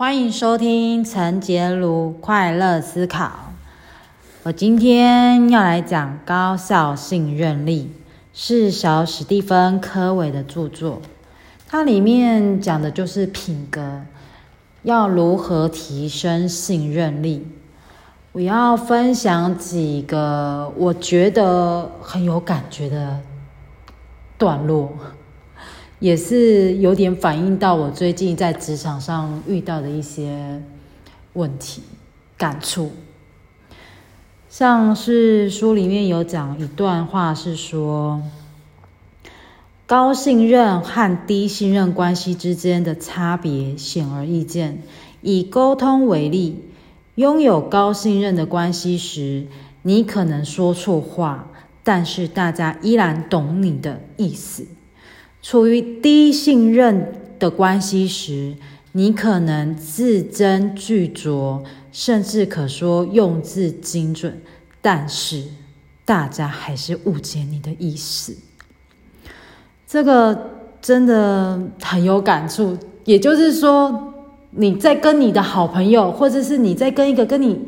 [0.00, 3.52] 欢迎收听陈杰如快乐思考。
[4.44, 7.92] 我今天要来讲高效信任力，
[8.32, 11.02] 是小史蒂芬科维的著作。
[11.68, 14.00] 它里面讲的就是品格，
[14.84, 17.46] 要如何提升信任力。
[18.32, 23.20] 我要分享几个我觉得很有感觉的
[24.38, 24.94] 段落。
[26.00, 30.62] 也是有点反映到我最近在职场上遇到的一些
[31.34, 31.82] 问题
[32.38, 32.90] 感触，
[34.48, 38.22] 像是书里面有讲一段话，是说
[39.86, 44.82] 高信任和低信任关系之间的差别显而易见。
[45.20, 46.64] 以沟通为例，
[47.16, 49.48] 拥有高信任的关系时，
[49.82, 51.50] 你可能说错话，
[51.84, 54.66] 但是大家依然懂你的意思。
[55.42, 58.54] 处于低信任的关系时，
[58.92, 64.40] 你可能字斟句酌，甚至可说用字精准，
[64.80, 65.44] 但是
[66.04, 68.36] 大家还是误解你的意思。
[69.86, 70.50] 这个
[70.82, 72.76] 真的很有感触。
[73.04, 74.12] 也就是说，
[74.50, 77.58] 你在跟你的好朋友，或者是你在跟一个跟你。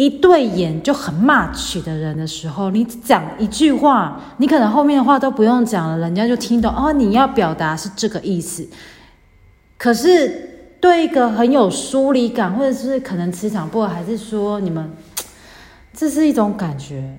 [0.00, 6.90] 一对眼就很 match 的人的时候，你讲一句话，你可能后面的话都不用讲了，人家就听懂哦。
[6.90, 8.66] 你要表达是这个意思。
[9.76, 14.90] 可是对一个很有疏离感，或者是可能磁场不好，还是说你们
[15.92, 17.18] 这是一种感觉。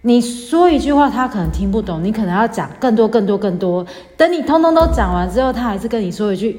[0.00, 3.86] 你说一句话，他可能听不懂，你可能要讲更多、更多、更多。
[4.16, 6.58] 等你通通都讲完之后，他还是跟你说一句：“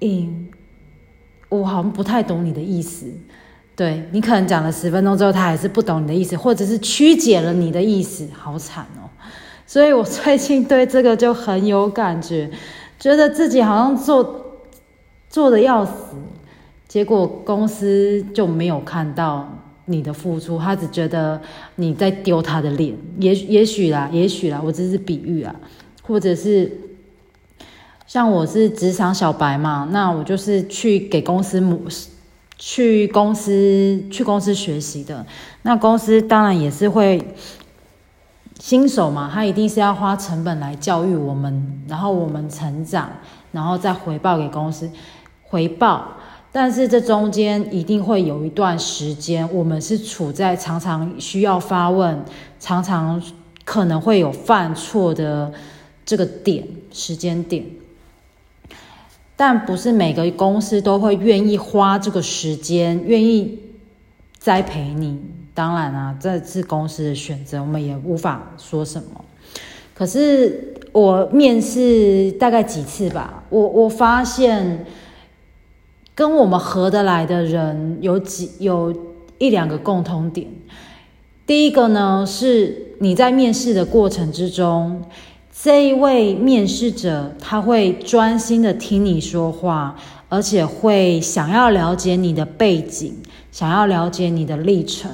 [0.00, 0.46] 嗯，
[1.48, 3.12] 我好像不太懂你的意思。”
[3.74, 9.08] 对你可能讲了十分钟之后，他还是不懂你的意思，或者是曲解了你的意思，好惨哦！
[9.66, 12.50] 所以我最近对这个就很有感觉，
[12.98, 14.60] 觉得自己好像做
[15.30, 15.92] 做的要死，
[16.86, 19.48] 结果公司就没有看到
[19.86, 21.40] 你的付出，他只觉得
[21.76, 22.94] 你在丢他的脸。
[23.18, 25.56] 也也许啦，也许啦，我只是比喻啊，
[26.02, 26.70] 或者是
[28.06, 31.82] 像我是职场小白嘛，那我就是去给公司母。
[32.64, 35.26] 去公司去公司学习的，
[35.62, 37.20] 那公司当然也是会
[38.60, 43.10] 新手嘛，他一定是要花成本来教育我们，然后我们成长，
[43.50, 44.88] 然后再回报给公司
[45.42, 46.06] 回报。
[46.52, 52.24] 但是这中间一定会有一段时间，我们是处在常常需要发问，
[52.60, 53.20] 常常
[53.64, 55.52] 可能会有犯错的
[56.06, 57.66] 这个点时间点。
[59.34, 63.58] 但不是每个公司都会愿意花这个时间，愿意
[64.38, 65.18] 栽培你。
[65.54, 69.24] 当然啊，这是公司的选择，我们也无法说什么。
[69.94, 74.86] 可是我面试大概几次吧，我我发现
[76.14, 78.94] 跟我们合得来的人有几有
[79.38, 80.46] 一两个共通点。
[81.46, 85.02] 第一个呢，是你在面试的过程之中。
[85.62, 89.94] 这一位面试者，他会专心的听你说话，
[90.28, 93.14] 而且会想要了解你的背景，
[93.52, 95.12] 想要了解你的历程。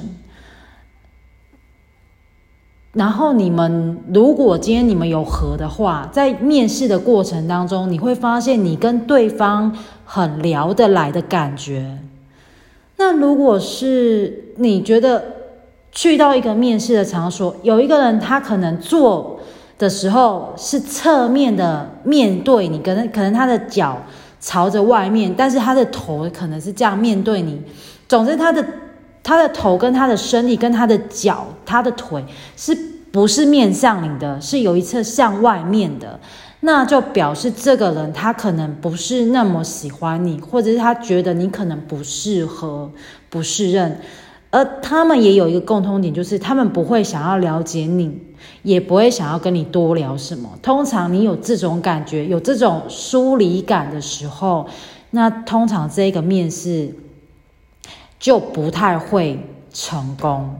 [2.93, 11.99] 然后你们如果今天你们有合的话，在面试的过程当中，你会发现你跟对方很聊得来的感觉。
[12.97, 15.23] 那如果是你觉得
[15.91, 19.38] 去到一个面试的场所，有一个人他可能做。
[19.79, 23.97] 的时候是侧面的面对你，可能可能他的脚
[24.39, 27.59] 朝着外面，但是他的头可能是这样面对你。
[28.07, 28.63] 总之，他的
[29.23, 32.23] 他的头跟他的身体跟他的脚、他的腿
[32.57, 32.77] 是
[33.11, 34.39] 不是面向你的？
[34.41, 36.19] 是有一侧向外面的，
[36.59, 42.91] 那就表示这个人他可能不是那么喜欢你，或者是他觉得你可能不适合、
[43.29, 43.99] 不适任。
[44.51, 48.19] 而他们也有一个共通点，就是他们不会想要了解你，
[48.63, 50.57] 也不会想要跟你多聊什么。
[50.63, 54.67] 通常你有这种感觉，有这种疏离感的时候，
[55.11, 56.95] 那通常这个面试
[58.19, 59.39] 就不太会
[59.71, 60.55] 成功。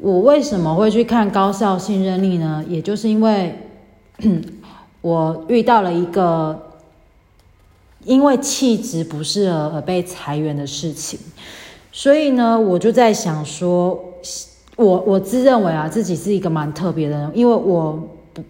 [0.00, 2.64] 我为什么会去看高效信任力呢？
[2.66, 3.58] 也就是因为
[5.02, 6.72] 我遇到了一个
[8.04, 11.20] 因为气质不适合而被裁员的事情。
[11.96, 13.96] 所以呢，我就在想说，
[14.74, 17.92] 我我自认为啊，自己是一个蛮特别的人，因为我
[18.32, 18.42] 不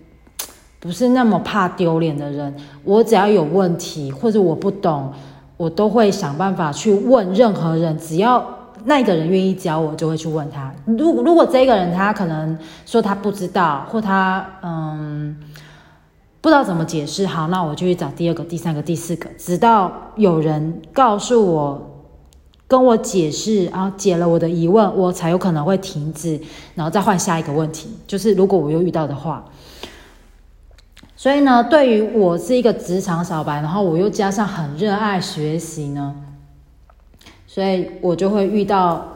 [0.81, 2.55] 不是那么怕丢脸的人。
[2.85, 5.13] 我只要有问题或者我不懂，
[5.59, 8.43] 我都会想办法去问任何人，只要
[8.87, 10.75] 那个人愿意教我，就会去问他。
[10.87, 15.37] 如如果这个人他可能说他不知道，或他嗯
[16.41, 17.27] 不知道怎么解释。
[17.27, 21.94] 好，那我就去找第二个、第三个、第四个，直到有人告诉我，
[22.67, 26.41] 跟我解释，然后解了我的疑问，我才有可能会停止，
[26.75, 27.89] 然后再换下一个问题。
[28.07, 29.45] 就是如果我又遇到的话，
[31.17, 36.15] 所以呢，对于我是一个职场小白，然后我又加上很热爱学习呢，
[37.47, 39.09] 所以我就会遇到。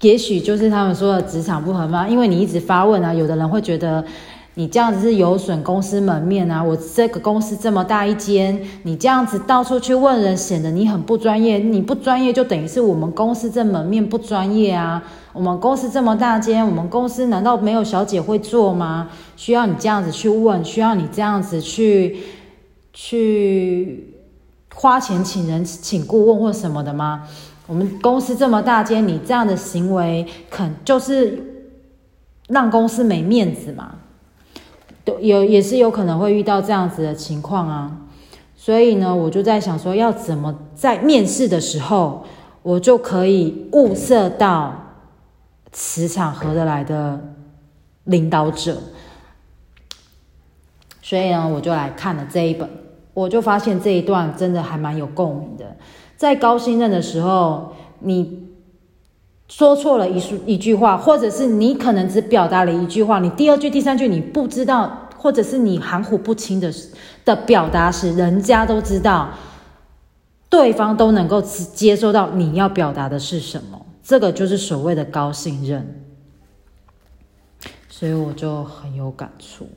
[0.00, 2.06] 也许就是他们说的职场不合吗？
[2.06, 4.04] 因为你一直发问啊，有的人会觉得
[4.56, 6.62] 你这样子是有损公司门面啊。
[6.62, 11.58] 我这个公司这么大一间，你这样子到处去问人，显得你很不专业。
[11.58, 15.02] 你不专业就等于是我们公司这门面不专业啊。
[15.32, 19.10] 我们公司这么大间，我们公司难道没有小姐会做吗？
[19.36, 22.18] 需要你这样子去问，需要你这样子去
[22.92, 24.14] 去
[24.72, 27.28] 花钱请人请顾问或什么的吗？
[27.66, 31.66] 我们公司这么大间，你这样的行为，肯就是
[32.46, 33.96] 让公司没面子嘛？
[35.04, 38.00] 都有也是有可能会遇到这样子的情况啊。
[38.56, 42.24] 所以呢，我就在想说，要怎么在面试的时候，
[42.62, 44.74] 我就可以物色到
[45.70, 47.20] 磁场合得来的
[48.04, 48.78] 领导者。
[51.02, 52.66] 所以呢，我就来看了这一本，
[53.12, 55.76] 我就发现这一段真的还蛮有共鸣的。
[56.16, 58.48] 在高薪任的时候，你
[59.56, 66.74] 说错了一句一句话，或者是你可能只表达了一句话，你第二句、第三句你不知道，或者是你含糊不清的
[67.24, 69.30] 的表达时，人家都知道，
[70.50, 76.02] 对方都能够接收到你要表达的是什么，这个就是所谓的高信任。
[77.88, 79.68] 所以我就很有感触。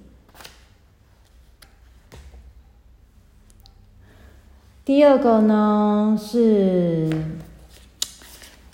[4.84, 7.12] 第二个呢是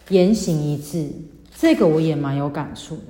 [0.09, 1.09] 言行一致，
[1.57, 3.03] 这个我也蛮有感触的。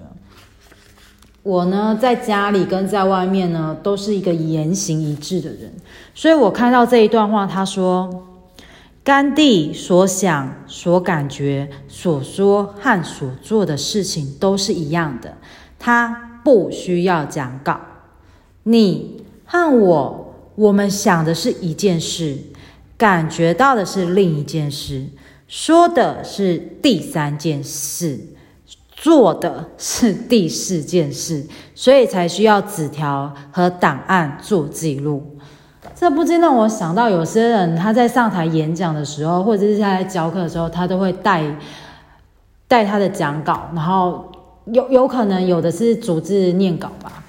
[1.41, 5.73] 我呢在家里跟在外面呢都是一个言行一致的人，
[6.13, 8.25] 所以我看到这一段话，他说
[9.03, 15.37] ：“甘地所想、所感觉、所说和所做的事情都是一样的，
[15.77, 17.81] 他不需要讲稿。
[18.63, 22.37] 你和我，我们想的是一件事。”
[22.95, 25.05] 感觉到的是另一件事，
[25.53, 28.19] 说的是第三件事，
[28.91, 31.45] 做的是第四件事，
[31.75, 35.37] 所以才需要纸条和档案做记录。
[35.93, 41.43] 这不禁让我想到，有些人他在上台演讲的时候，或者是他在教课的时候，他都会带
[42.67, 44.31] 带他的讲稿，然后
[44.65, 47.22] 有有可能有的是组织念稿吧。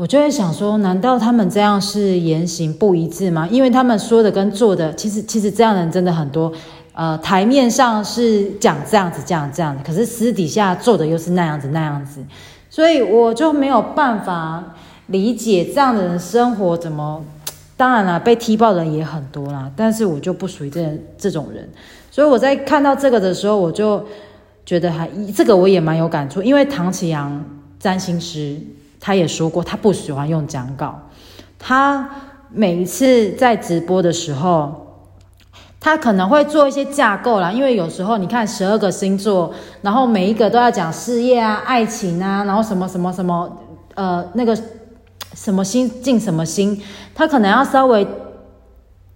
[0.00, 3.46] 我就会想说，难道他们这样是言行不一致吗？
[3.50, 6.50] 因为他们说的跟做的，其实其实这样的人真的很多。
[6.94, 12.24] 呃，台面上是讲这样子、这样、这样子，可是私底下做的又是那样子、那样子。
[12.70, 14.74] 所以我就没有办法
[15.08, 17.22] 理解这样的人生活怎么。
[17.76, 21.68] 当然了，被踢爆的人也很多啦，但是我就不属于这这种人。
[22.10, 24.02] 所以我在看到这个的时候，我就
[24.64, 25.06] 觉得还
[25.36, 27.44] 这个我也蛮有感触，因为唐启阳
[27.78, 28.56] 占星师。
[29.00, 31.00] 他也说过，他不喜欢用讲稿。
[31.58, 32.08] 他
[32.50, 34.86] 每一次在直播的时候，
[35.78, 37.52] 他可能会做一些架构啦。
[37.52, 39.52] 因为有时候你看十二个星座，
[39.82, 43.58] 然后每一个都要讲事业啊、爱情啊，然后什么什么什么，
[43.94, 44.56] 呃，那个
[45.34, 46.80] 什么星进什么星，
[47.14, 48.06] 他可能要稍微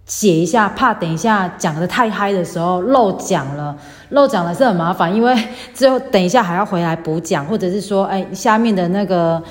[0.05, 3.75] 写一下，怕等一下讲的太嗨的时候漏讲了。
[4.09, 5.35] 漏讲了是很麻烦，因为
[5.73, 9.41] 之后等一下还要回来补讲，或者是说，哎，下面的那个。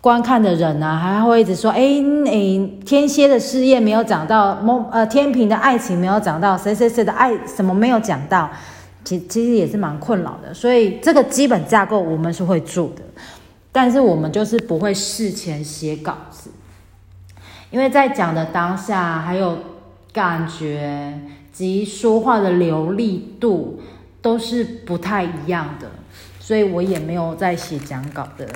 [0.00, 1.80] 观看的人呢，还会一直说：“哎，
[2.26, 8.48] 哎，天蝎的事业没有讲到，某呃天平的爱情没有讲到，谁谁谁的爱什么没有讲到，
[9.02, 10.54] 其其实也是蛮困扰的。
[10.54, 13.02] 所以这个基本架构我们是会做的，
[13.72, 16.50] 但是我们就是不会事前写稿子，
[17.72, 19.58] 因为在讲的当下还有
[20.12, 21.18] 感觉
[21.52, 23.80] 及说话的流利度
[24.22, 25.90] 都是不太一样的，
[26.38, 28.46] 所以我也没有在写讲稿的。”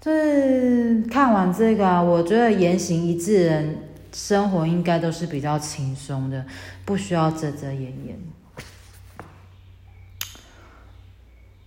[0.00, 3.78] 就是看完这个啊，我觉得言行一致人
[4.14, 6.42] 生活应该都是比较轻松的，
[6.86, 8.18] 不需要遮遮掩掩。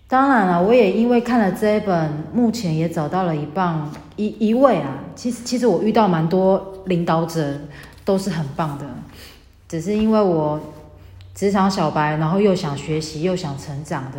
[0.08, 5.04] 当然了，我也因为看了这一本，目前也找到了一棒一一位啊。
[5.16, 7.62] 其实其实我遇到蛮多领导者
[8.04, 8.86] 都是很棒的，
[9.68, 10.60] 只是因为我
[11.36, 14.18] 职场小白，然后又想学习又想成长的，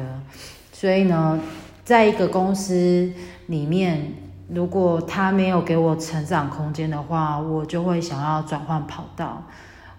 [0.72, 1.40] 所以呢，
[1.84, 3.10] 在一个公司。
[3.46, 4.12] 里面，
[4.48, 9.42] 如果他没有给我成长空间的话，我就会想要转换跑道。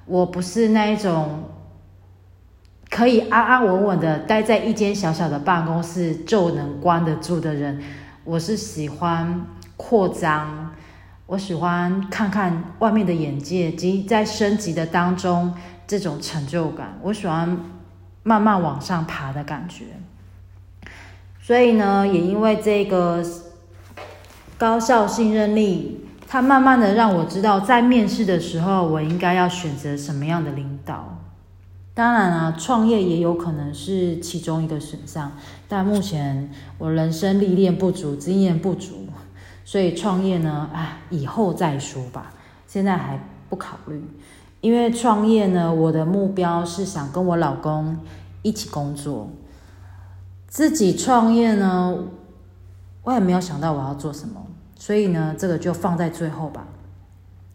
[0.06, 1.44] 我不是那一种
[2.90, 7.82] 可以安安稳稳的待在一间小小的办公室就能关得住的人。
[8.24, 9.46] 我是喜欢
[9.78, 10.72] 扩张，
[11.26, 15.54] 我喜欢看看外面的眼界及在升级的当中
[15.88, 17.58] 这种成就感，我喜欢
[18.24, 19.86] 慢慢往上爬的感觉。
[21.46, 23.24] 所以呢，也因为这个
[24.58, 31.20] 高效信任力，它慢慢的让我知道，在面试的时候，我应该要选择什么样的领导。
[31.94, 35.34] 当然啊，创业也有可能是其中一个选项，
[35.68, 36.50] 但目前
[36.80, 39.06] 我人生历练不足，经验不足，
[39.64, 42.34] 所以创业呢，哎，以后再说吧，
[42.66, 43.20] 现在还
[43.52, 44.04] 不考虑。
[44.62, 48.00] 因为创业呢，我的目标是想跟我老公
[48.42, 49.30] 一起工作，
[50.56, 51.94] 自己创业呢，
[53.04, 54.42] 我也没有想到我要做什么，
[54.80, 56.66] 所以呢，这个就放在最后吧。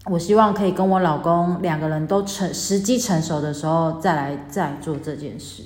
[0.05, 5.63] 我希望可以跟我老公两个人都成时机成熟的时候再来再做这件事。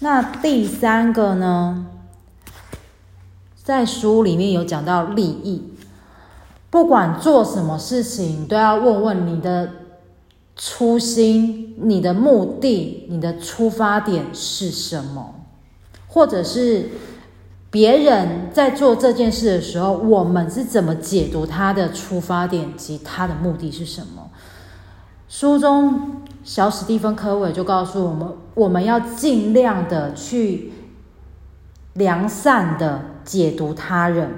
[0.00, 1.86] 那第三个呢，
[3.54, 5.72] 在书里面有讲到利益，
[6.68, 9.70] 不管做什么事情都要问问你的
[10.56, 15.36] 初心、你的目的、你的出发点是什么，
[16.10, 16.90] 或者是。
[17.72, 24.28] 别人在做这件事的时候，我们是怎么解读他的出发点及他的目的是什么？
[25.28, 30.72] 书中小史蒂芬·科维就告诉我们，我们要尽量的去
[31.92, 34.28] 良善的解读他人。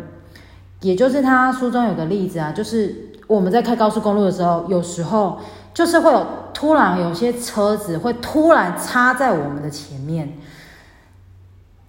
[0.83, 5.39] 也就是他书中有个例子啊，就是我们在开高速公路的时候，有时候
[5.73, 10.37] 就是会有突然有些车子会突然插在我们的前面，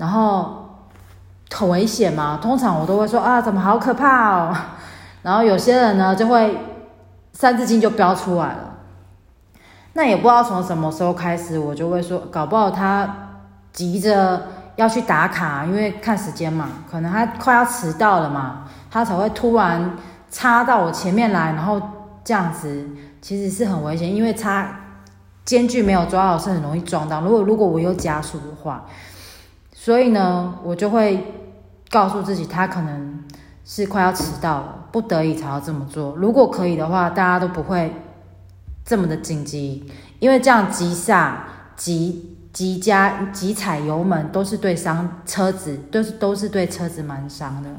[0.03, 0.59] 然后。
[1.55, 2.39] 很危险嘛？
[2.41, 4.57] 通常我都会说啊，怎么好可怕哦。
[5.21, 6.57] 然后有些人呢，就会
[7.31, 8.73] 三字经就飙出来了。
[9.93, 13.07] 那也不知道从什么时候开始，我就会说，搞不好他
[13.71, 19.95] 急着要去打卡，因为看时间嘛，可能他快要迟到了嘛，他才会突然
[20.31, 21.79] 插到我前面来，然后
[22.23, 22.89] 这样子
[23.21, 24.67] 其实是很危险，因为插
[25.45, 27.21] 间距没有抓好是很容易撞到。
[27.21, 28.83] 如果如果我又加速的话，
[29.83, 31.21] 所以呢，我就会。
[31.91, 33.23] 告诉自己，他可能
[33.63, 36.15] 是快要迟到了，不得已才要这么做。
[36.15, 37.93] 如果可以的话，大家都不会
[38.83, 39.87] 这么的紧急，
[40.17, 41.43] 因为这样急刹、
[41.75, 47.69] 急急加、急踩油门，都是对伤车子，都是都是对车子蛮伤的。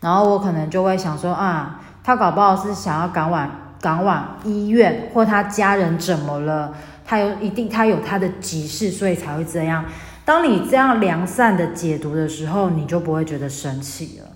[0.00, 3.48] 然后我可能就会想说啊，他搞不好是想要赶往
[3.80, 6.74] 赶往医院，或他家人怎么了？
[7.04, 9.84] 他有一定他有他的急事，所以才会这样。
[10.32, 14.28] 当你这样良善的解读的时候，你就不会觉得生气了。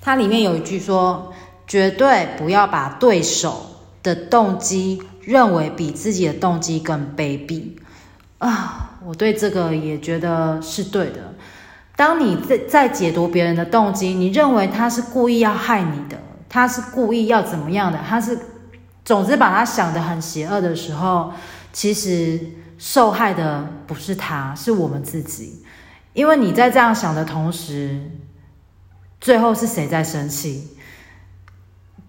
[0.00, 1.32] 它里面有一句说
[1.66, 3.66] ：“绝对不要把对手
[4.04, 7.72] 的动机认为比自己的动机更卑鄙。”
[8.38, 11.34] 啊，我对这个也觉得是对的。
[11.96, 16.16] 当你在在解读别人的动机，你认为他是故意要害你的，
[16.48, 18.38] 他是故意要怎么样的，他是
[19.04, 21.32] 总之把他想的很邪恶的时候，
[21.72, 22.38] 其实。
[22.78, 25.62] 受害的不是他，是我们自己。
[26.12, 28.00] 因为你在这样想的同时，
[29.20, 30.68] 最后是谁在生气？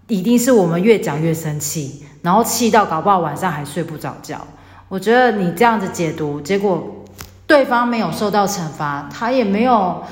[0.06, 4.46] 一定是我们越讲越生气，然后气到搞不好晚上还睡不着觉。
[4.88, 7.04] 我觉得你这样子解读，结果
[7.46, 10.02] 对方没有受到惩罚，他也没有，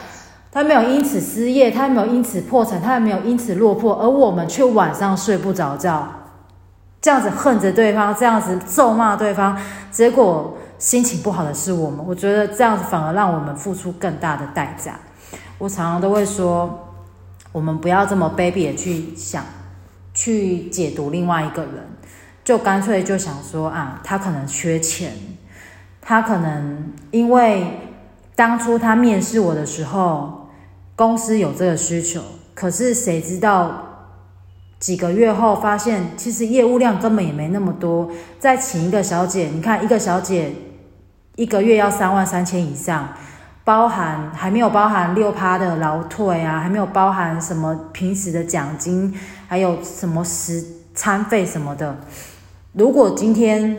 [0.53, 6.13] 他没有因此失业，他也没有因此破产，他也没有因此落魄，而我们却晚上睡不着觉。
[7.07, 9.57] 这样子恨着对方，这样子咒骂对方，
[9.93, 12.05] 结果心情不好的是我们。
[12.05, 14.99] 我觉得这样子反而让我们付出更大的代价。
[15.57, 16.89] 我常常都会说，
[17.53, 19.45] 我们不要这么卑鄙的去想，
[20.15, 21.75] 去解读另外一个人，
[22.45, 25.13] 就干脆就想说啊，他可能缺钱，
[26.01, 27.83] 他可能因为
[28.35, 30.49] 当初他面试我的时候，
[30.97, 32.21] 公司有这个需求，
[32.53, 33.86] 可是谁知道？
[34.79, 38.11] 几个月后发现，其实业务量根本也没那么多。
[38.39, 40.53] 再请一个小姐，你看一个小姐
[41.35, 43.09] 一个月要三万三千以上，
[43.65, 49.13] 包含还没有包含六趴的劳退啊，还没有包含什么平时的奖金，
[49.49, 50.63] 还有什么食
[50.95, 51.99] 餐费什么的。
[52.75, 53.79] 如果今天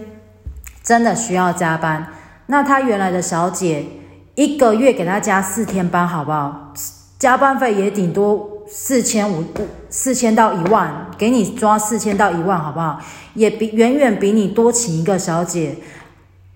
[0.82, 2.08] 真的需要加班，
[2.48, 3.86] 那他原来的小姐
[4.34, 6.74] 一个月给他加四天班，好不好？
[7.20, 8.57] 加班费也顶多。
[8.70, 9.44] 四千五
[9.90, 13.00] 四千到一万，给你抓四千到一万，好不好？
[13.34, 15.78] 也比远远比你多请一个小姐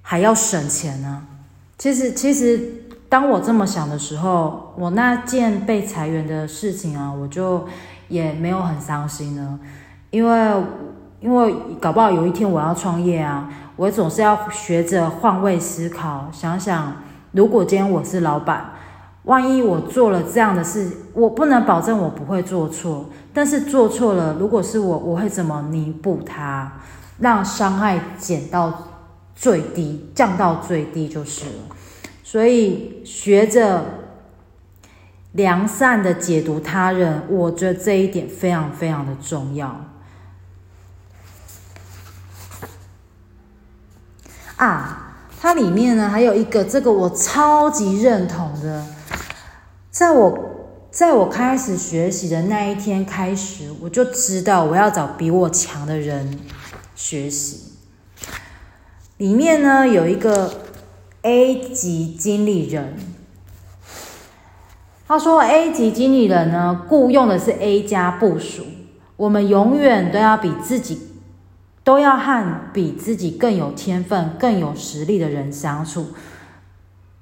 [0.01, 1.23] 还要省钱呢。
[1.77, 7.65] 其实，其实当我这么想的时候，我那件被裁员的事情啊，我就
[8.07, 9.59] 也没有很伤心呢。
[10.09, 10.63] 因为，
[11.21, 17.01] 因为搞不好有一天我要创业啊，我总是要学着换位思考，想想
[17.31, 18.73] 如果今天我是老板。
[19.23, 26.71] 万一我做了这样的事，我不能保证我不会做错，但是做错了，如果是我，我会怎么弥补它，
[27.19, 28.87] 让伤害减到
[29.35, 31.51] 最低，降到最低就是了。
[32.23, 33.83] 所以学着
[35.33, 39.85] 良善的解读他人，我觉得这一点非常非常的重要。
[44.55, 48.83] 啊，它里面呢还有一个，这个我超级认同的。
[49.91, 50.39] 在我
[50.89, 56.39] 在我开始学习的那一天开始，我就知道我要找比我强的人
[56.95, 57.73] 学习。
[59.17, 60.61] 里面呢有一个
[61.23, 62.95] A 级经理人，
[65.05, 68.63] 他说 A 级经理人呢雇佣的是 A 加部署，
[69.17, 71.01] 我们永远都要比自己
[71.83, 76.07] 都要和比自己更有天分、更有实力的人相处。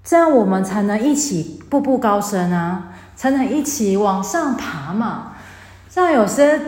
[0.03, 5.33] 这样我们才能一起步步高升啊，才能一起往上爬嘛。
[5.89, 6.59] 像有些，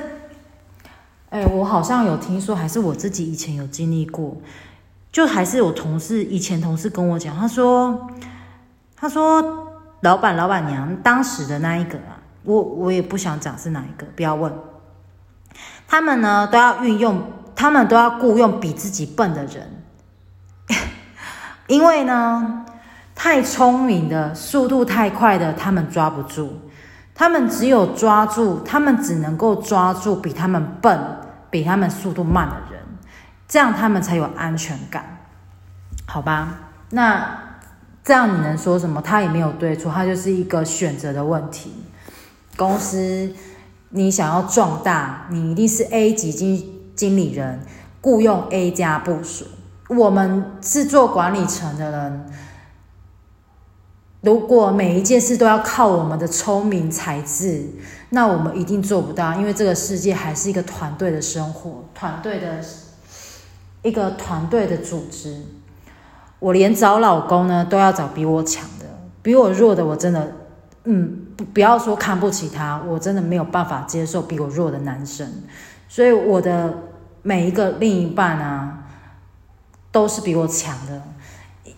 [1.29, 4.38] 哎，我好像有听说，还是我自己以前有经历过，
[5.11, 8.07] 就还是我同事以前同事跟我讲，他说，
[8.95, 9.67] 他说
[10.01, 14.53] 老板老板娘当时的那一个啊，我我也不想讲是哪一个，不要问。
[15.88, 17.23] 他们呢都要运用，
[17.55, 19.83] 他们都要雇佣比自己笨的人，
[21.67, 22.61] 因为呢。
[23.24, 26.60] 太聪明的，速度太快的，他们抓不住。
[27.13, 31.00] 他们只有抓住，他们只能够抓住比他们笨、
[31.51, 32.82] 比他们速度慢的人，
[33.48, 35.20] 这样他们才有安全感，
[36.08, 36.72] 好吧？
[36.90, 37.60] 那
[38.04, 39.00] 这样你能说什么？
[39.00, 41.72] 他也没有对错，他就是一个选择的问题。
[42.58, 43.32] 公司
[43.90, 47.60] 你想要壮大，你一定是 A 级经经理人，
[48.01, 49.46] 雇佣 A 加部署。
[49.90, 52.25] 我们是做管理层的人。
[54.22, 57.66] 如果每一件事都要靠我们的聪明才智，
[58.10, 59.34] 那我们一定做不到。
[59.34, 62.60] 因为这个世界还是一个团队的生活，团队的
[63.81, 65.42] 一个团队的组织。
[66.38, 68.86] 我连找老公呢，都要找比我强的，
[69.24, 70.31] 比我弱的，我真的，
[70.84, 75.27] 嗯，不不要说看不起他，我真的没有办法接受比我弱的男生。
[75.90, 76.74] 所以我的
[77.24, 78.84] 每一个另一半啊，
[79.92, 81.01] 都是比我强的。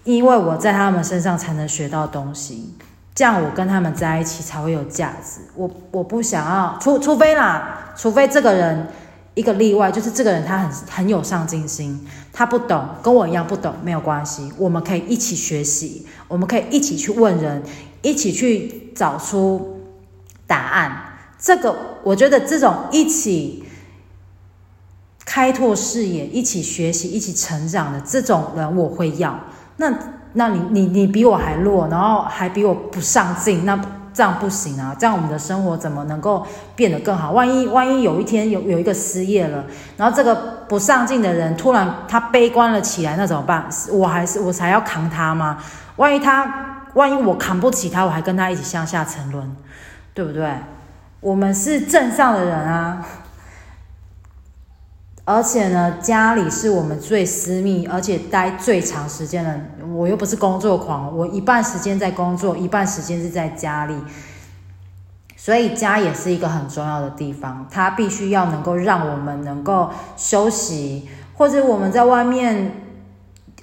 [0.03, 2.73] 因为我在他们身上才能学到东西，
[3.15, 5.39] 这样我跟他们在一起才会有价值。
[5.55, 8.87] 我我不想要，除除非啦，除非这个人
[9.33, 17.63] 一个例外，就是这个人他很很有上进心，他不懂，跟我一样不懂，没有关系，我们可以一起学习，我们可以一起去问人，
[18.01, 19.79] 一起去找出
[20.45, 21.05] 答案。
[21.39, 23.63] 这个我觉得这种一起
[25.23, 29.39] 开拓视野、一起学习、一起成长的这种人，我会要。
[29.77, 29.91] 那，
[30.33, 33.79] 那你你你比我还弱，然后还比我不上进，那
[34.13, 34.95] 这样不行啊！
[34.97, 37.31] 这样我们的生活怎么能够变得更好？
[37.31, 39.63] 万一万一有一天有有一个失业了，
[39.97, 40.35] 然后这个
[40.69, 43.67] 不上进的人突然他悲观了起来，那怎么办？
[43.91, 45.57] 我还是我才要扛他吗？
[45.95, 49.55] 万一他万一我扛不起他，我还跟他一起向下沉沦，
[50.13, 50.47] 对不对？
[51.19, 53.03] 我们是镇上的人啊。
[55.25, 59.57] 而且呢，家里是我们最私密，而且待最长时间的。
[59.93, 63.95] 我又不是工作狂，我一半时间在工作，一半时间是在家里，
[65.37, 67.65] 所以家也是一个很重要的地方。
[67.71, 72.81] 它必须要能够让我们能够休息，或者我们在外面，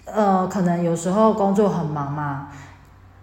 [0.06, 2.48] 呃，可能有时候工作很忙嘛，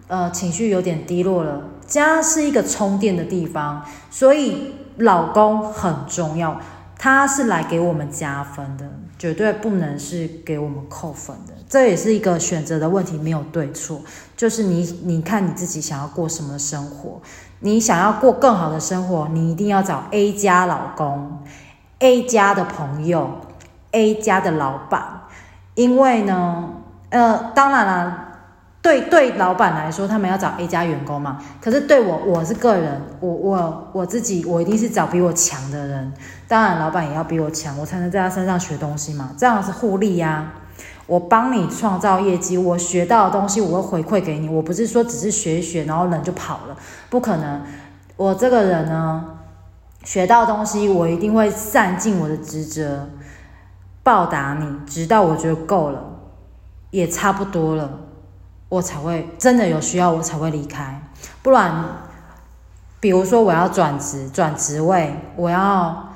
[0.07, 6.59] 呃，情绪有点低落了，家是一个充电的地方，所以老公很重要。
[6.97, 11.53] 他是来给我们加分的，绝对不能是给我们扣分的。
[11.69, 14.01] 这也是一个选择的问题，没有对错，
[14.35, 17.21] 就是你你看你自己想要过什么生活，
[17.59, 21.43] 你想要过更好的生活，你一定要找 A 加老公
[21.99, 23.41] ，A 加的朋友
[23.91, 25.21] ，A 加的老板，
[25.75, 26.69] 因为呢，
[27.09, 28.26] 呃，当然了。
[28.87, 31.43] 对对，老板来说，他们要找 A 加员工嘛。
[31.59, 36.13] 可是对我，我是个人，我我我自己，我一定是找比我强的人。
[36.47, 39.31] 当然，老板也要比我强，我才能在他身上学东西嘛。
[39.37, 40.53] 这样是互利呀。
[41.05, 44.47] 我帮你创造业绩，我学到的东西我会回馈给你。
[44.47, 46.77] 我不是说只是学一学，然后人就跑了，
[47.09, 47.61] 不可能。
[48.15, 49.25] 我这个人呢，
[50.05, 53.09] 学到东西，我一定会善尽我的职责，
[54.01, 56.01] 报答你，直到我觉得够了，
[56.91, 58.06] 也差不多了。
[58.69, 61.01] 我才会真的有需要，我才会离开。
[61.41, 61.85] 不然，
[62.99, 66.09] 比如说我要转职、转职位，我要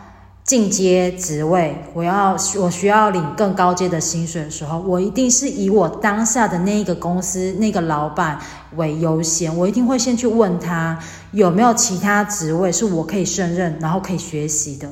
[0.44, 8.38] 进阶职位，我要我需要领更高阶的薪水的时候，我一定是以我当下的那一个公司那个老板
[8.76, 11.00] 为优先，我一定会先去问他
[11.32, 14.90] 有没有其他职位是我可以胜任，然后可以学习的。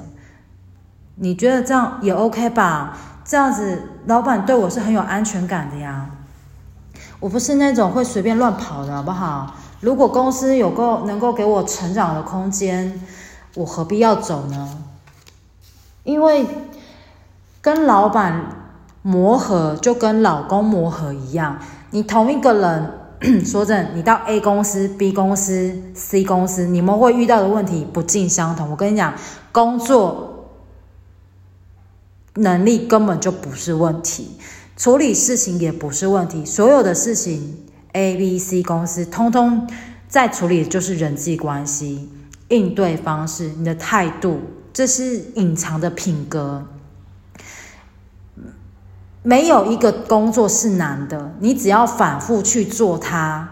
[1.15, 2.97] 你觉得这样也 OK 吧？
[3.25, 6.09] 这样子老板对我是很有安全感的呀。
[7.19, 9.53] 我不是那种会随便乱跑的，好不好？
[9.81, 13.01] 如果公司有够能够给我成长的空间，
[13.55, 14.77] 我何必要走呢？
[16.03, 16.45] 因为
[17.61, 21.59] 跟老板磨合就跟老公磨合一样，
[21.91, 28.69] 你同一个人， 说真，你到 A 公司、B 公司、C 公司，你们会遇到的问题不尽相同。
[28.71, 29.13] 我跟你讲，
[29.51, 30.47] 工作
[32.35, 34.37] 能力根本就不是问题。
[34.79, 39.69] 处理事情也不是问题，所有的事情，A、B、C 公司通通
[40.07, 42.09] 在处理的就是人际关系、
[42.47, 44.39] 应对方式、你的态度，
[44.71, 46.65] 这是隐藏的品格。
[49.21, 53.49] 没有一个工作是难的，你只要反复去做它，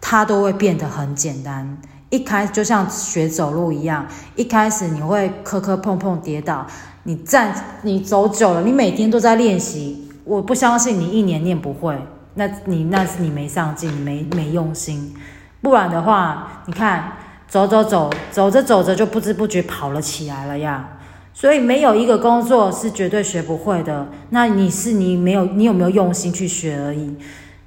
[0.00, 1.78] 它都会变得很简单。
[2.10, 6.66] 一开就像学走路一样，一开始你会磕磕碰碰跌倒。
[7.04, 10.10] 你站，你走久了，你每天都在练习。
[10.24, 11.98] 我不相信你一年练不会，
[12.34, 15.14] 那你那是你没上进，没没用心。
[15.60, 17.12] 不然的话，你看
[17.46, 20.98] 走走走，走着走着就不知不觉跑了起来了呀。
[21.34, 24.08] 所以没有一个工作是绝对学不会的。
[24.30, 27.16] 那你是你没有，你有没有用心去学而已。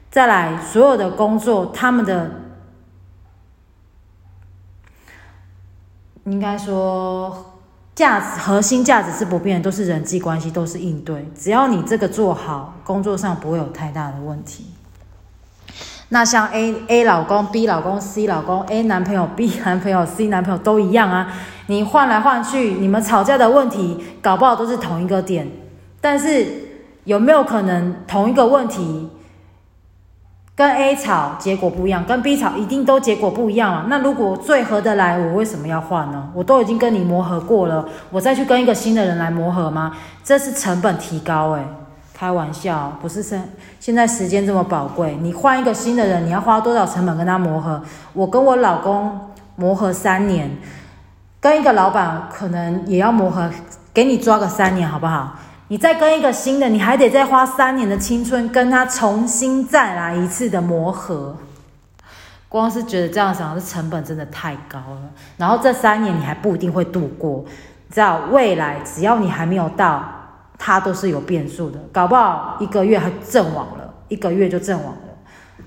[0.09, 2.31] 再来，所有的工作，他们的
[6.23, 7.53] 应该说。
[7.97, 11.27] 价值核心价值是不变，都是人际关系，都是应对。
[11.35, 14.67] 只要你这个做好，工作上不会有太大的问题。
[16.09, 21.33] 那像 A A 老公、B 老公、C 老公、A 男朋友、B 男朋友、C 男朋友都一样啊。
[21.65, 25.49] 你换来换去，你们吵架的问题，搞不好都是同一个点。
[25.99, 26.45] 但是
[27.05, 29.09] 有没有可能同一个问题？
[30.57, 33.85] 跟 A 吵结果不一样，跟 B 吵一定都结果不一样啊。
[33.89, 36.29] 那如果最合得来，我为什么要换呢？
[36.33, 39.95] 我都已经跟你磨合过了，我再去跟一个新的人来磨合吗？
[40.23, 41.63] 这是成本提高诶，
[42.11, 43.47] 开玩笑，不是现
[43.79, 47.79] 现在时间这么宝贵，你换一个新的人，你要花多少成本跟他磨合？
[48.13, 49.15] 我跟我老公
[49.57, 50.57] 磨合三年，
[51.39, 53.47] 跟一个老板可能也要磨合，
[53.93, 55.35] 给你抓个三年好不好？
[55.69, 61.35] 你再跟一个新的，你还得再花三年的青春跟他重新再来一次的磨合。
[62.47, 65.01] 光是觉得这样想，这成本真的太高了。
[65.35, 67.43] 然后这三年你还不一定会度过，
[67.87, 70.01] 你知道未来只要你还没有到，
[70.57, 71.77] 它都是有变数的。
[71.91, 75.63] 搞不好一个月还阵亡了，一个月就阵亡了，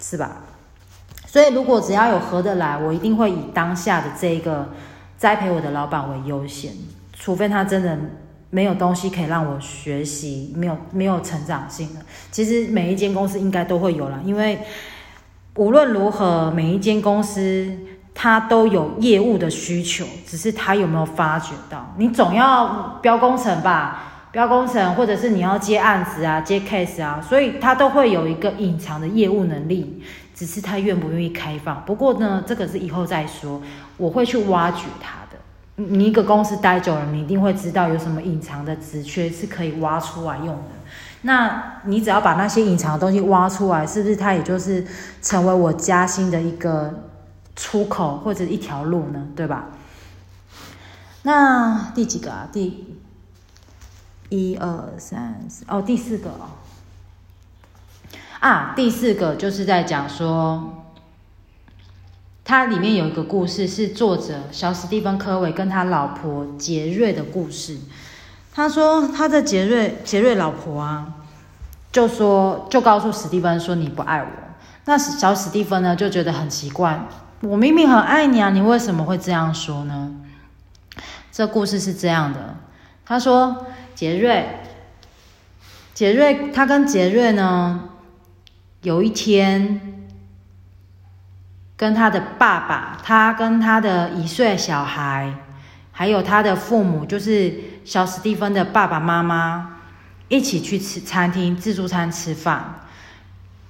[0.00, 0.38] 是吧？
[1.24, 4.68] 所以如果只要有合得来，我一定会以当下的这一个
[5.16, 6.72] 栽培我的老板为优先，
[7.12, 7.96] 除非他真的。
[8.50, 12.00] 没有东西可以让我学习，没有没有成长性的。
[12.30, 14.58] 其实每一间公司应该都会有了，因为
[15.56, 17.70] 无论如何，每一间公司
[18.14, 21.94] 它都有业务的需求，只是它有没有发掘到。
[21.98, 30.02] 你总要标工程吧，标工程，或者是你要接案子啊，接 case 啊，所以它都会有一个隐藏的业务能力，
[30.34, 31.82] 只是它愿不愿意开放。
[31.84, 33.60] 不过呢，这个是以后再说，
[33.96, 35.25] 我会去挖掘它。
[35.78, 40.70] 你一个公司待久了，你一定会知道有什么隐藏的职缺是可以挖出来用的。
[41.20, 44.86] 那你只要把那些隐藏的东西挖出来，是不是它也就是
[45.20, 47.10] 成为我加薪的一个
[47.54, 49.26] 出口或者一条路呢？
[49.36, 49.66] 对吧？
[51.22, 52.48] 那第几个啊？
[52.50, 52.96] 第
[54.30, 56.56] 一二三四哦，第四个哦。
[58.40, 60.84] 啊，第四个就是在讲说。
[62.48, 67.76] 它里面有一个故事，是作者小史蒂芬·科维跟他老婆杰瑞的故事。
[68.54, 71.14] 他说，他的杰瑞杰瑞老婆啊，
[71.90, 74.28] 就说就告诉史蒂芬说你不爱我。
[74.84, 77.08] 那小史蒂芬呢就觉得很奇怪，
[77.40, 80.14] 我明明很爱你啊，你为什么会这样说呢？
[81.32, 82.54] 这故事是这样的，
[83.04, 84.60] 他说杰瑞，
[85.94, 87.88] 杰瑞他跟杰瑞呢
[88.82, 89.94] 有一天。
[91.76, 95.34] 跟他的爸爸，他跟他的一岁小孩，
[95.92, 99.76] 还有他的父母，就是小史蒂芬的爸爸妈妈，
[100.28, 102.80] 一起去吃餐厅自助餐吃饭。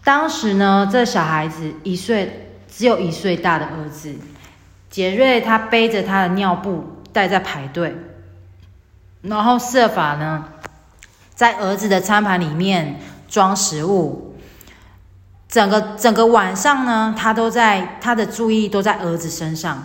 [0.05, 4.14] 当时呢，这小孩子一岁，只有一岁大的儿子
[4.88, 7.97] 杰瑞，他背着他的尿布袋在排队，
[9.23, 10.45] 然后设法呢，
[11.35, 14.26] 在儿子的餐盘里面装食物。
[15.48, 19.82] 整个整个晚上呢，他都在他的注意都在儿子身上，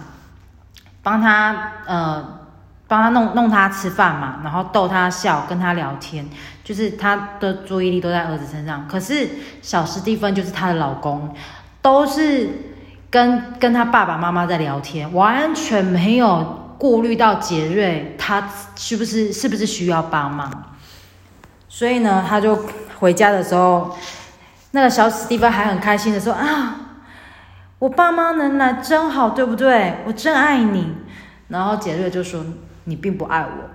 [1.03, 2.39] 帮他呃
[2.87, 6.27] 帮他弄弄他吃饭嘛，然后逗他笑，跟他聊天，
[6.63, 8.87] 就是他的注意力都在儿子身上。
[8.87, 9.29] 可是
[9.61, 11.33] 小史蒂芬就是她的老公，
[11.81, 12.49] 都是
[13.09, 20.51] 跟跟他爸爸妈妈在聊天，完全没有顾虑到杰瑞他是不是是不是需要帮忙。
[21.69, 22.65] 所以呢，他就
[22.99, 23.95] 回家的时候，
[24.71, 26.75] 那个小史蒂芬还很开心的说啊，
[27.79, 29.97] 我爸妈能来真好，对不对？
[30.05, 30.95] 我真爱你。
[31.47, 32.43] 然后杰瑞就说。
[32.85, 33.69] 你并不爱我，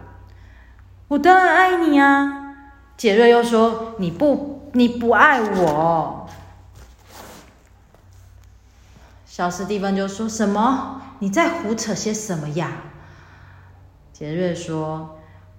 [1.06, 2.56] 我当然爱你啊！
[2.96, 6.28] 杰瑞又说：“你不，你不爱我。”
[9.24, 12.68] 小史蒂芬就说什么：“你在胡扯些什么呀？”
[14.12, 15.15] 杰瑞说：“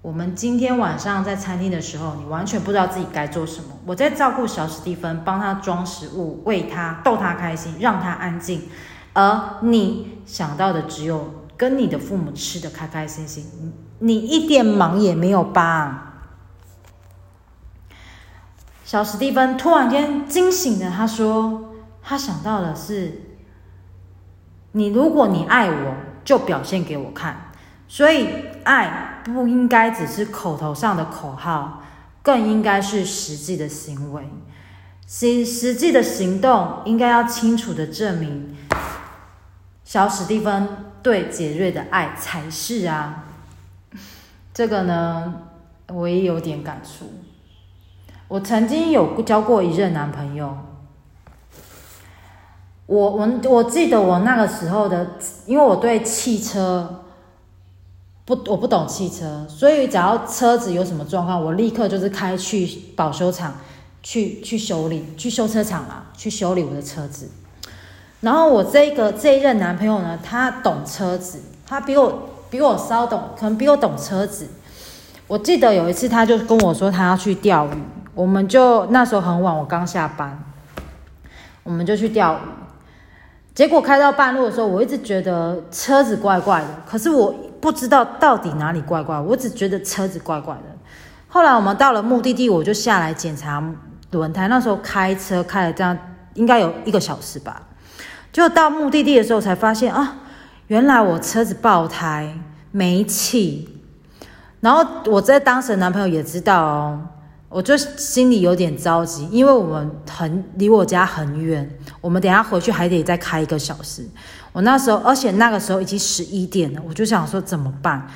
[0.08, 3.72] 我们今天晚上在餐厅的时候，你完全不知道自己该做什么。
[3.86, 8.70] 我在照顾小史蒂芬，帮他装食物，喂他，逗他开心，让他安静，
[9.12, 16.13] 而你想到的只有……”跟你的父母吃的开开心心，你一点忙也没有帮。
[18.86, 23.24] 小史蒂芬突然间惊醒了，他说：“他想到的是，
[24.72, 27.46] 你如果你爱我，就表现给我看。
[27.88, 28.28] 所以
[28.63, 31.84] 爱不应该只是口头上的口号，
[32.21, 34.30] 更应该是实际的行为。
[35.08, 38.56] 实实际的行动应该要清楚的证明。”
[39.86, 40.67] 小史蒂芬
[41.02, 43.23] 对杰瑞的爱才是啊，
[44.54, 45.34] 这个呢，
[45.88, 47.10] 我也有点感触。
[48.28, 50.58] 我曾经有交过一任男朋友，
[52.86, 55.12] 我我我记得我那个时候的，
[55.45, 57.06] 因为我对汽车
[58.27, 63.55] 不我不懂汽车，所以只要车子有什么状况，我立刻就是开去保修厂
[64.03, 67.29] 去去修理，去修车厂啊，去修理我的车子。
[68.19, 74.47] 然后我这个这一任男朋友呢，他懂车子，他比我比我稍懂，可能比我懂车子。
[75.27, 77.81] 我记得有一次，他就跟我说他要去钓鱼，
[78.13, 80.37] 我们就那时候很晚，我刚下班，
[81.63, 82.39] 我们就去钓鱼。
[83.55, 90.63] 结果开到半路的时候，我一直觉得车子怪怪的，可是我不知道到底哪里怪怪，我只觉得车子怪怪的。
[91.28, 93.63] 后来我们到了目的地，我就下来检查
[94.12, 94.48] 轮胎。
[94.48, 95.98] 那时候开车开了这样，
[96.36, 97.62] 应该有一个小时吧。
[98.32, 100.17] 就到目的地的时候，才发现啊，
[100.67, 102.34] 原来我车子爆胎
[102.72, 103.67] 没气。
[104.60, 107.02] 然后我在当时的男朋友也知道哦，
[107.50, 111.70] 我就心里有点着急，因为我们很离我家很远，
[112.02, 114.08] 我们等下回去还得再开一个小时。
[114.58, 118.08] 我那时候，而且那个时候已经十一点了，我就想说怎么办？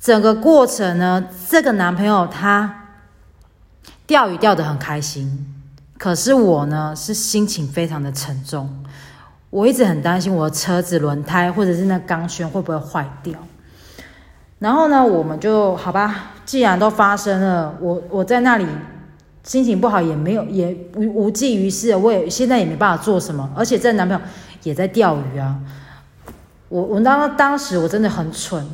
[0.00, 2.86] 整个过程呢，这个男朋友他
[4.04, 5.54] 钓鱼钓得很开心，
[5.96, 8.68] 可是我呢是心情非常的沉重。
[9.50, 13.38] 我一直很担心我的车子轮胎或者是那钢圈会不会坏掉。
[14.58, 18.66] 然后呢，我们就好吧，既然都发生了，我我在那里
[19.44, 23.48] 心情不好也没有也无无济于事，我也现在也没办法做什么。
[23.54, 24.24] 而且这男朋友
[24.62, 25.58] 也在钓鱼啊，
[26.68, 28.66] 我我当当时我真的很蠢，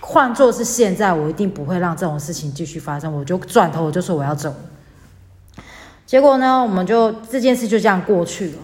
[0.00, 4.54] 换做是现在，我一定不会让这种事情继续发生，我就转头我就说我要走。
[6.06, 8.58] 结果呢，我们就这件事就这样过去了。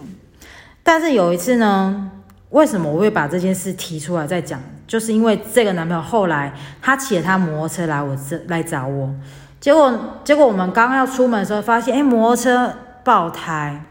[0.81, 2.11] 但是有一次呢，
[2.49, 4.59] 为什么我会把这件事提出来再讲？
[4.87, 9.13] 就是因为这个男朋友后来他骑着他摩托车来我这来找我，
[9.59, 9.91] 结果
[10.23, 13.83] 结果我们刚要出门的时候，发现哎摩托车爆胎。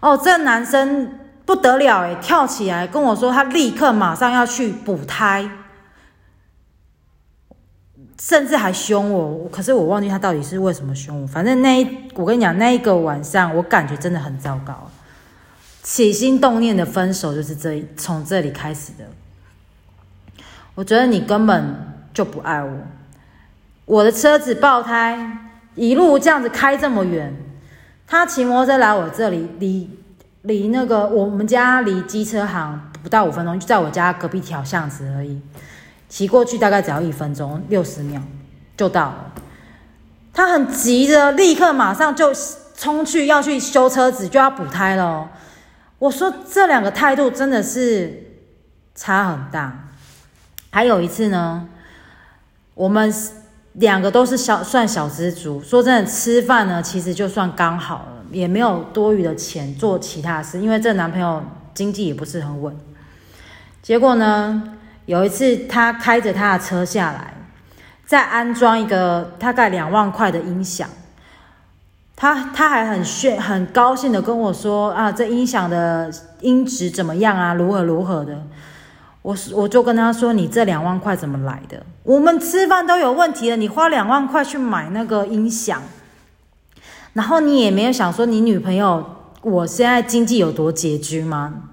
[0.00, 1.12] 哦，这男生
[1.52, 5.46] 不得了哎，跳起来跟我说他立刻马上要去补胎，
[8.18, 9.46] 甚至还凶我。
[9.50, 11.26] 可是我忘记他到底是为什么凶我。
[11.26, 14.90] 反正那一我跟你讲，那一个晚上我感觉真的很糟糕。
[15.82, 19.04] 起心动念的分手就是这从这里开始的。
[20.74, 22.72] 我觉得你根本就不爱我。
[23.84, 27.36] 我的车子爆胎，一路这样子开这么远，
[28.06, 29.90] 他骑摩托车来我这里，离
[30.42, 35.40] 离那个我们家离机车行不到五分钟，就在我家隔壁条巷子而已。
[36.08, 38.20] 骑过去大概只要一分钟，六十秒
[38.76, 39.32] 就到了。
[40.34, 42.32] 他很急着，立刻马上就
[42.76, 45.30] 冲去要去修车子，就要补胎了。
[45.98, 48.40] 我说这两个态度真的是
[48.94, 49.90] 差很大。
[50.70, 51.68] 还有一次呢，
[52.74, 53.14] 我们
[53.74, 61.42] 两个都是小算小资族，说真的，吃饭呢其实就算刚好，也没有多余的钱做其他事，因为这男朋友
[61.74, 62.76] 经济也不是很稳。
[63.82, 67.34] 结果呢，有一次他开着他的车下来，
[68.06, 70.88] 再安装一个大概两万块的音响。
[72.14, 77.54] 他他还很炫很高兴的跟我说啊，这音响的音质怎么样啊？
[77.54, 78.42] 如何如何的？
[79.22, 81.80] 我我就跟他说：“你这两万块怎么来的？
[82.02, 85.80] 我们吃饭都有问题了，你花两万块去买那个音响，
[87.12, 89.04] 然后你也没有想说你女朋友
[89.42, 91.68] 我现在经济有多拮据吗？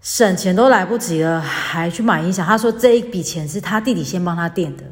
[0.00, 2.46] 省钱都来不及了，还去买音响。
[2.46, 4.84] 他说这一笔钱是他弟弟先帮他垫的。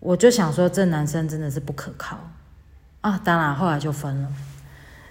[0.00, 2.18] 我就想说，这男生真的是不可靠
[3.00, 3.20] 啊！
[3.24, 4.28] 当然后来就分了。”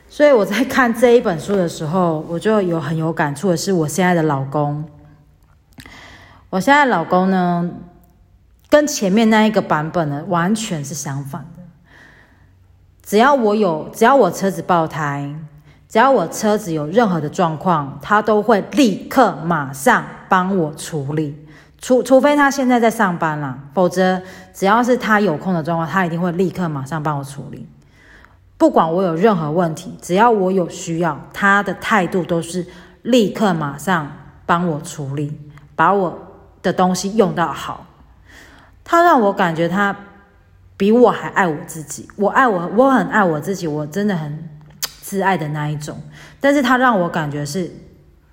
[0.08, 4.88] 所以我在看这一本书的时候，我就有很有感触的是，我现在的老公，
[6.52, 7.70] 我现在老公呢，
[8.70, 11.46] 跟前面那一个版本呢，完全是相反。
[13.06, 15.32] 只要我有，只要我车子爆胎，
[15.88, 21.46] 只要我车子有任何的状况，他都会立刻马上帮我处理。
[21.78, 24.20] 除除非他现在在上班啦，否则
[24.52, 27.68] 只要是他有空的状况，他一定会立刻马上帮我处理。
[28.58, 32.66] 不管我有任何问题，只要我有需要，他的态度都是
[33.04, 34.12] 立刻马上
[34.48, 35.40] 帮我处理，
[35.76, 36.18] 把我
[36.64, 37.86] 的东西用到好。
[38.84, 39.96] 他让我感觉他
[40.78, 44.50] 比我还爱我自己，我爱我，我很爱我自己，我真的很
[45.02, 46.02] 自爱的那一种。
[46.40, 47.72] 但是他让我感觉是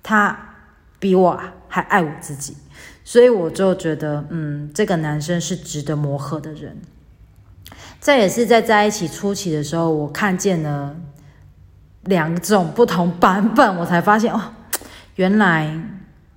[0.01, 0.37] 他
[0.99, 2.55] 比我还爱我自己，
[3.03, 6.77] 所以我就觉得，嗯，这个男生是值得磨合的人。
[8.01, 10.95] 这也是在在一起初期的时候，我看见了
[12.03, 14.41] 两种不同版本，我才发现哦，
[15.15, 15.73] 原来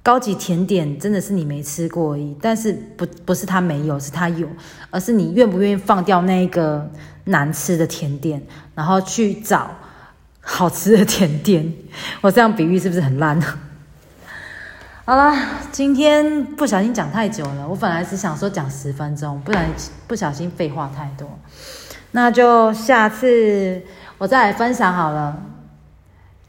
[0.07, 2.37] 高级甜点真的是你没吃过而已。
[2.41, 4.47] 但是不不是他没有，是他有，
[4.89, 6.89] 而是你愿不愿意放掉那个
[7.25, 8.41] 难吃的甜点，
[8.77, 9.69] 然后去找
[10.41, 11.75] 好吃的甜点。
[12.21, 13.43] 我这样比喻是不是很烂？
[15.05, 15.35] 好了，
[15.73, 17.67] 今天不小心讲太久了。
[17.69, 19.69] 我本来只想说讲十分钟，不然
[20.07, 21.29] 不小心废话太多。
[22.13, 23.83] 那就下次
[24.19, 25.43] 我再来分享好了，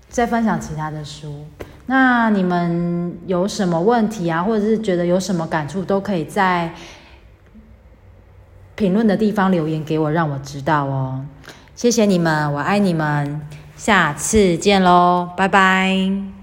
[0.10, 1.44] 再分享其他的书。
[1.88, 6.72] 那你们有什么问题啊，或者是觉得有什么感触，都可以在
[8.76, 11.26] 评论的地方留言给我，让我知道哦。
[11.76, 13.42] 谢谢你们，我爱你们，
[13.76, 16.37] 下次见喽，拜拜。